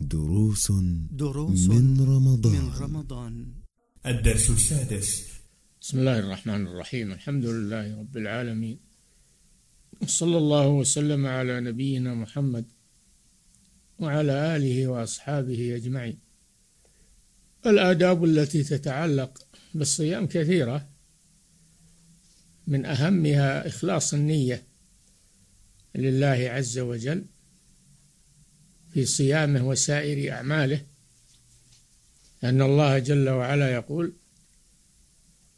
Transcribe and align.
دروس 0.00 0.72
دروس 1.10 1.68
من 1.68 2.00
رمضان. 2.00 2.52
من 2.52 2.72
رمضان. 2.80 3.46
الدرس 4.06 4.50
السادس. 4.50 5.26
بسم 5.82 5.98
الله 5.98 6.18
الرحمن 6.18 6.66
الرحيم. 6.66 7.12
الحمد 7.12 7.44
لله 7.44 7.98
رب 7.98 8.16
العالمين. 8.16 8.78
صلى 10.06 10.38
الله 10.38 10.66
وسلم 10.68 11.26
على 11.26 11.60
نبينا 11.60 12.14
محمد 12.14 12.64
وعلى 13.98 14.56
آله 14.56 14.86
وأصحابه 14.86 15.76
أجمعين. 15.76 16.18
الآداب 17.66 18.24
التي 18.24 18.62
تتعلق 18.62 19.46
بالصيام 19.74 20.26
كثيرة. 20.26 20.88
من 22.66 22.86
أهمها 22.86 23.66
إخلاص 23.66 24.14
النية 24.14 24.66
لله 25.94 26.50
عز 26.50 26.78
وجل. 26.78 27.24
في 28.92 29.04
صيامه 29.06 29.68
وسائر 29.68 30.32
أعماله 30.32 30.80
لأن 32.42 32.62
الله 32.62 32.98
جل 32.98 33.28
وعلا 33.28 33.74
يقول 33.74 34.12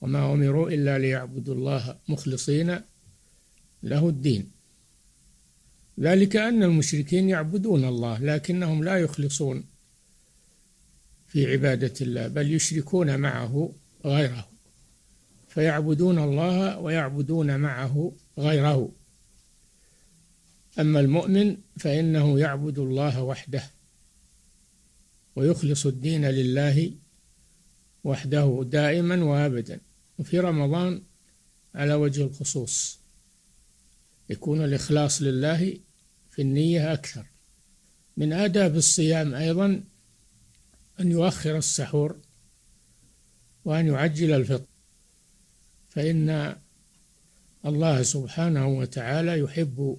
وما 0.00 0.32
أمروا 0.32 0.70
إلا 0.70 0.98
ليعبدوا 0.98 1.54
الله 1.54 1.98
مخلصين 2.08 2.80
له 3.82 4.08
الدين 4.08 4.50
ذلك 6.00 6.36
أن 6.36 6.62
المشركين 6.62 7.28
يعبدون 7.28 7.84
الله 7.84 8.18
لكنهم 8.18 8.84
لا 8.84 8.96
يخلصون 8.96 9.64
في 11.28 11.52
عبادة 11.52 11.94
الله 12.00 12.28
بل 12.28 12.52
يشركون 12.52 13.16
معه 13.20 13.72
غيره 14.04 14.48
فيعبدون 15.48 16.18
الله 16.18 16.78
ويعبدون 16.78 17.60
معه 17.60 18.12
غيره. 18.38 18.92
أما 20.80 21.00
المؤمن 21.00 21.56
فإنه 21.78 22.40
يعبد 22.40 22.78
الله 22.78 23.22
وحده 23.22 23.70
ويخلص 25.36 25.86
الدين 25.86 26.24
لله 26.24 26.92
وحده 28.04 28.64
دائما 28.66 29.24
وأبدا. 29.24 29.80
وفي 30.18 30.38
رمضان 30.38 31.02
على 31.74 31.94
وجه 31.94 32.22
الخصوص 32.22 32.98
يكون 34.30 34.64
الإخلاص 34.64 35.22
لله 35.22 35.78
في 36.30 36.42
النية 36.42 36.92
أكثر. 36.92 37.26
من 38.16 38.32
آداب 38.32 38.76
الصيام 38.76 39.34
أيضا 39.34 39.84
أن 41.00 41.10
يؤخر 41.10 41.58
السحور 41.58 42.20
وأن 43.64 43.86
يعجل 43.86 44.32
الفطر. 44.32 44.66
فإن 45.88 46.56
الله 47.66 48.02
سبحانه 48.02 48.66
وتعالى 48.68 49.38
يحب 49.38 49.98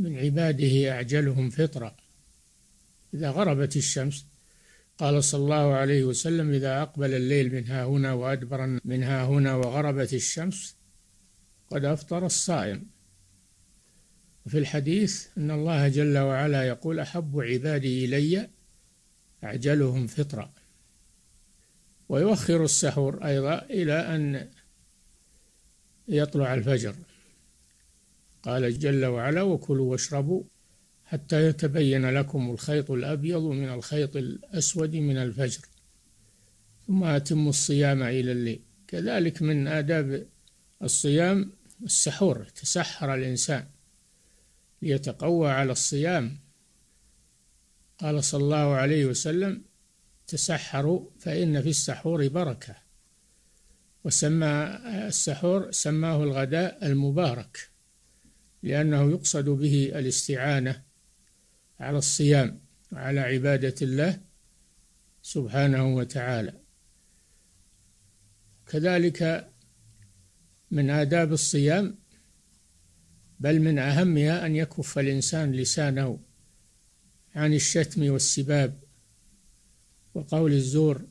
من 0.00 0.18
عباده 0.18 0.92
أعجلهم 0.92 1.50
فطرا 1.50 1.96
إذا 3.14 3.30
غربت 3.30 3.76
الشمس 3.76 4.26
قال 4.98 5.24
صلى 5.24 5.44
الله 5.44 5.74
عليه 5.74 6.04
وسلم 6.04 6.52
إذا 6.52 6.82
أقبل 6.82 7.14
الليل 7.14 7.54
من 7.54 7.66
ها 7.66 7.84
هنا 7.84 8.12
وأدبر 8.12 8.80
من 8.84 9.02
ها 9.02 9.24
هنا 9.24 9.54
وغربت 9.54 10.12
الشمس 10.14 10.76
قد 11.70 11.84
أفطر 11.84 12.26
الصائم. 12.26 12.86
وفي 14.46 14.58
الحديث 14.58 15.26
أن 15.38 15.50
الله 15.50 15.88
جل 15.88 16.18
وعلا 16.18 16.68
يقول 16.68 17.00
أحب 17.00 17.40
عبادي 17.40 18.04
إلي 18.04 18.50
أعجلهم 19.44 20.06
فطرا 20.06 20.52
ويؤخر 22.08 22.64
السحور 22.64 23.24
أيضا 23.24 23.62
إلى 23.62 23.92
أن 23.92 24.48
يطلع 26.08 26.54
الفجر. 26.54 26.94
قال 28.42 28.78
جل 28.78 29.04
وعلا 29.04 29.42
وكلوا 29.42 29.90
واشربوا 29.90 30.42
حتى 31.04 31.46
يتبين 31.46 32.10
لكم 32.10 32.50
الخيط 32.50 32.90
الأبيض 32.90 33.42
من 33.42 33.68
الخيط 33.68 34.16
الأسود 34.16 34.96
من 34.96 35.16
الفجر 35.16 35.66
ثم 36.86 37.04
أتموا 37.04 37.50
الصيام 37.50 38.02
إلى 38.02 38.32
الليل. 38.32 38.62
كذلك 38.88 39.42
من 39.42 39.68
آداب 39.68 40.26
الصيام 40.82 41.52
السحور 41.82 42.44
تسحر 42.44 43.14
الإنسان 43.14 43.66
ليتقوى 44.82 45.50
على 45.50 45.72
الصيام. 45.72 46.38
قال 47.98 48.24
صلى 48.24 48.44
الله 48.44 48.74
عليه 48.74 49.04
وسلم 49.06 49.64
تسحروا 50.26 51.10
فإن 51.18 51.62
في 51.62 51.68
السحور 51.68 52.28
بركة. 52.28 52.76
وسمى 54.04 54.78
السحور 55.08 55.70
سماه 55.70 56.22
الغداء 56.22 56.86
المبارك. 56.86 57.69
لأنه 58.62 59.10
يقصد 59.10 59.48
به 59.48 59.92
الاستعانة 59.94 60.82
على 61.80 61.98
الصيام 61.98 62.60
وعلى 62.92 63.20
عبادة 63.20 63.74
الله 63.82 64.20
سبحانه 65.22 65.94
وتعالى. 65.94 66.60
كذلك 68.66 69.50
من 70.70 70.90
آداب 70.90 71.32
الصيام 71.32 71.98
بل 73.40 73.60
من 73.60 73.78
أهمها 73.78 74.46
أن 74.46 74.56
يكف 74.56 74.98
الإنسان 74.98 75.52
لسانه 75.52 76.20
عن 77.34 77.54
الشتم 77.54 78.10
والسباب 78.10 78.80
وقول 80.14 80.52
الزور 80.52 81.06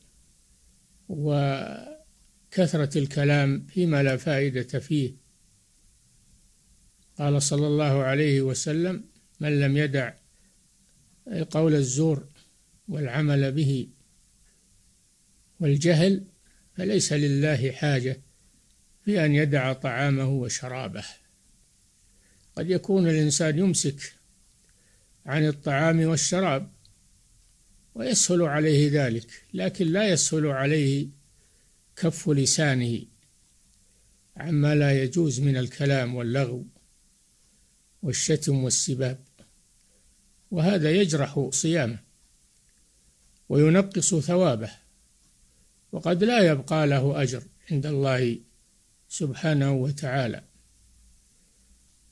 وكثرة 1.08 2.98
الكلام 2.98 3.66
فيما 3.66 4.02
لا 4.02 4.16
فائدة 4.16 4.78
فيه. 4.78 5.19
قال 7.20 7.42
صلى 7.42 7.66
الله 7.66 8.02
عليه 8.02 8.40
وسلم 8.42 9.04
من 9.40 9.60
لم 9.60 9.76
يدع 9.76 10.12
قول 11.50 11.74
الزور 11.74 12.28
والعمل 12.88 13.52
به 13.52 13.88
والجهل 15.60 16.24
فليس 16.76 17.12
لله 17.12 17.72
حاجة 17.72 18.20
في 19.04 19.24
أن 19.24 19.34
يدع 19.34 19.72
طعامه 19.72 20.28
وشرابه. 20.28 21.04
قد 22.56 22.70
يكون 22.70 23.08
الإنسان 23.08 23.58
يمسك 23.58 24.14
عن 25.26 25.46
الطعام 25.46 26.00
والشراب 26.00 26.70
ويسهل 27.94 28.42
عليه 28.42 28.90
ذلك 28.92 29.44
لكن 29.54 29.86
لا 29.86 30.08
يسهل 30.08 30.46
عليه 30.46 31.08
كف 31.96 32.28
لسانه 32.28 33.02
عما 34.36 34.74
لا 34.74 35.02
يجوز 35.02 35.40
من 35.40 35.56
الكلام 35.56 36.14
واللغو. 36.14 36.66
والشتم 38.02 38.64
والسباب 38.64 39.18
وهذا 40.50 40.90
يجرح 40.90 41.48
صيامه 41.52 41.98
وينقص 43.48 44.14
ثوابه 44.14 44.70
وقد 45.92 46.24
لا 46.24 46.40
يبقى 46.40 46.86
له 46.86 47.22
أجر 47.22 47.42
عند 47.70 47.86
الله 47.86 48.38
سبحانه 49.08 49.72
وتعالى. 49.72 50.42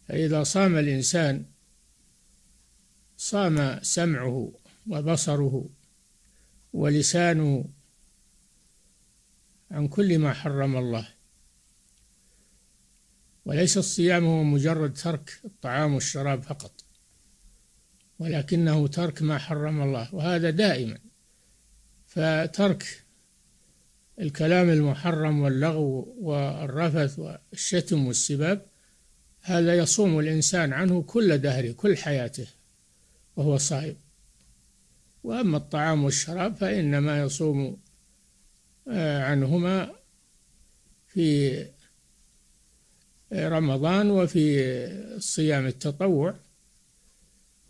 فإذا 0.08 0.42
صام 0.42 0.76
الإنسان 0.76 1.44
صام 3.16 3.82
سمعه 3.82 4.52
وبصره 4.86 5.68
ولسانه 6.72 7.64
عن 9.70 9.88
كل 9.88 10.18
ما 10.18 10.32
حرم 10.32 10.76
الله 10.76 11.08
وليس 13.48 13.78
الصيام 13.78 14.24
هو 14.24 14.42
مجرد 14.42 14.94
ترك 14.94 15.40
الطعام 15.44 15.94
والشراب 15.94 16.42
فقط 16.42 16.84
ولكنه 18.18 18.86
ترك 18.86 19.22
ما 19.22 19.38
حرم 19.38 19.82
الله 19.82 20.14
وهذا 20.14 20.50
دائما. 20.50 20.98
فترك 22.06 23.04
الكلام 24.20 24.70
المحرم 24.70 25.40
واللغو 25.40 26.16
والرفث 26.20 27.18
والشتم 27.18 28.06
والسباب 28.06 28.66
هذا 29.40 29.74
يصوم 29.74 30.18
الإنسان 30.18 30.72
عنه 30.72 31.02
كل 31.02 31.38
دهره 31.38 31.72
كل 31.72 31.96
حياته 31.96 32.46
وهو 33.36 33.56
صائم. 33.58 33.96
وأما 35.24 35.56
الطعام 35.56 36.04
والشراب 36.04 36.56
فإنما 36.56 37.22
يصوم 37.22 37.76
آه، 38.88 39.22
عنهما 39.22 39.90
في 41.06 41.77
رمضان 43.32 44.10
وفي 44.10 45.18
صيام 45.18 45.66
التطوع 45.66 46.34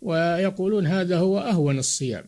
ويقولون 0.01 0.87
هذا 0.87 1.17
هو 1.17 1.39
أهون 1.39 1.79
الصيام 1.79 2.25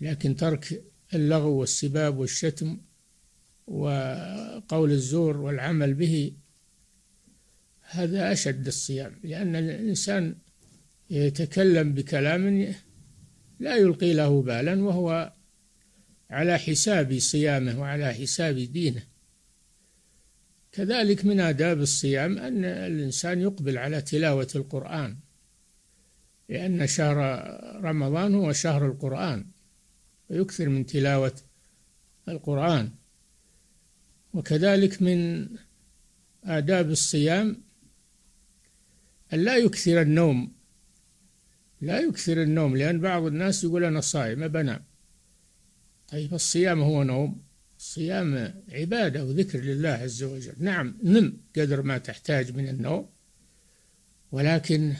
لكن 0.00 0.36
ترك 0.36 0.84
اللغو 1.14 1.60
والسباب 1.60 2.18
والشتم 2.18 2.78
وقول 3.66 4.90
الزور 4.90 5.36
والعمل 5.36 5.94
به 5.94 6.32
هذا 7.80 8.32
أشد 8.32 8.66
الصيام 8.66 9.20
لأن 9.24 9.56
الإنسان 9.56 10.34
يتكلم 11.10 11.92
بكلام 11.92 12.74
لا 13.60 13.76
يلقي 13.76 14.12
له 14.12 14.42
بالا 14.42 14.82
وهو 14.82 15.32
على 16.30 16.58
حساب 16.58 17.18
صيامه 17.18 17.80
وعلى 17.80 18.14
حساب 18.14 18.54
دينه. 18.56 19.02
كذلك 20.72 21.24
من 21.24 21.40
آداب 21.40 21.80
الصيام 21.80 22.38
أن 22.38 22.64
الإنسان 22.64 23.40
يقبل 23.40 23.78
على 23.78 24.02
تلاوة 24.02 24.48
القرآن 24.54 25.16
لأن 26.48 26.86
شهر 26.86 27.16
رمضان 27.84 28.34
هو 28.34 28.52
شهر 28.52 28.86
القرآن 28.86 29.46
ويكثر 30.30 30.68
من 30.68 30.86
تلاوة 30.86 31.34
القرآن. 32.28 32.90
وكذلك 34.34 35.02
من 35.02 35.48
آداب 36.44 36.90
الصيام 36.90 37.62
أن 39.32 39.38
لا 39.38 39.56
يكثر 39.56 40.02
النوم 40.02 40.52
لا 41.80 42.00
يكثر 42.00 42.42
النوم 42.42 42.76
لأن 42.76 43.00
بعض 43.00 43.22
الناس 43.22 43.64
يقول 43.64 43.84
أنا 43.84 44.00
صائم 44.00 44.48
بنام 44.48 44.84
طيب 46.08 46.34
الصيام 46.34 46.80
هو 46.80 47.02
نوم. 47.02 47.42
الصيام 47.82 48.54
عبادة 48.68 49.24
وذكر 49.24 49.60
لله 49.60 49.88
عز 49.88 50.22
وجل. 50.22 50.54
نعم 50.58 50.98
نم 51.02 51.36
قدر 51.56 51.82
ما 51.82 51.98
تحتاج 51.98 52.56
من 52.56 52.68
النوم 52.68 53.08
ولكن 54.32 54.94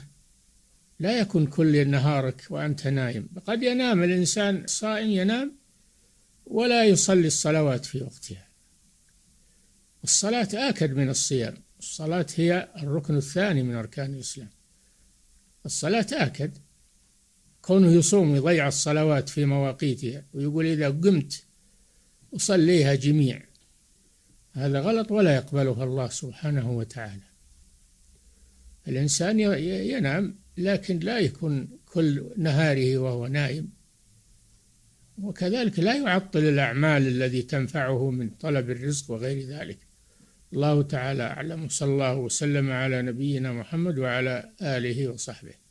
لا 0.99 1.20
يكن 1.20 1.46
كل 1.46 1.88
نهارك 1.88 2.46
وأنت 2.50 2.87
نايم. 2.87 3.29
قد 3.46 3.62
ينام 3.62 4.02
الإنسان 4.02 4.67
صائم 4.67 5.11
ينام 5.11 5.56
ولا 6.46 6.84
يصلي 6.84 7.26
الصلوات 7.26 7.84
في 7.84 8.02
وقتها. 8.02 8.49
الصلاة 10.05 10.49
آكد 10.55 10.90
من 10.96 11.08
الصيام. 11.08 11.55
الصلاة 11.78 12.26
هي 12.37 12.69
الركن 12.76 13.17
الثاني 13.17 13.62
من 13.62 13.75
أركان 13.75 14.14
الإسلام. 14.14 14.50
الصلاة 15.67 16.06
آكد. 16.12 16.58
كونه 17.61 17.93
يصوم 17.93 18.37
يضيع 18.37 18.69
الصلوات 18.69 19.28
في 19.28 19.44
مواقيتها 19.44 20.25
ويقول 20.35 20.67
إذا 20.67 20.88
قمت 20.88 21.44
أصليها 22.37 22.94
جميع. 22.94 23.43
هذا 24.52 24.81
غلط 24.81 25.11
ولا 25.12 25.34
يقبلها 25.34 25.84
الله 25.84 26.08
سبحانه 26.08 26.70
وتعالى. 26.70 27.23
الإنسان 28.88 29.40
ينام 29.40 30.38
لكن 30.58 30.99
لا 30.99 31.19
يكون 31.19 31.69
كل 31.87 32.25
نهاره 32.37 32.99
وهو 32.99 33.26
نائم. 33.26 33.69
وكذلك 35.23 35.79
لا 35.79 35.96
يعطل 35.96 36.38
الأعمال 36.38 37.23
التي 37.23 37.43
تنفعه 37.43 38.11
من 38.11 38.31
طلب 38.31 38.70
الرزق 38.70 39.11
وغير 39.11 39.46
ذلك. 39.49 39.78
الله 40.52 40.82
تعالى 40.82 41.23
أعلم. 41.23 41.69
صلى 41.69 41.93
الله 41.93 42.14
وسلم 42.14 42.70
على 42.70 43.02
نبينا 43.02 43.52
محمد 43.52 43.99
وعلى 43.99 44.52
آله 44.62 45.08
وصحبه. 45.08 45.62